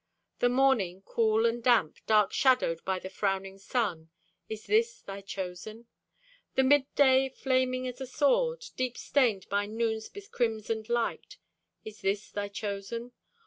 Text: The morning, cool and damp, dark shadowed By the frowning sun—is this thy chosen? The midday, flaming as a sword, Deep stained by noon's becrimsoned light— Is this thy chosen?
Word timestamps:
The 0.39 0.49
morning, 0.49 1.03
cool 1.05 1.45
and 1.45 1.61
damp, 1.63 1.97
dark 2.07 2.33
shadowed 2.33 2.83
By 2.83 2.97
the 2.97 3.07
frowning 3.07 3.59
sun—is 3.59 4.65
this 4.65 4.99
thy 5.01 5.21
chosen? 5.21 5.85
The 6.55 6.63
midday, 6.63 7.29
flaming 7.29 7.87
as 7.87 8.01
a 8.01 8.07
sword, 8.07 8.65
Deep 8.75 8.97
stained 8.97 9.47
by 9.47 9.67
noon's 9.67 10.09
becrimsoned 10.09 10.89
light— 10.89 11.37
Is 11.85 12.01
this 12.01 12.31
thy 12.31 12.47
chosen? 12.47 13.11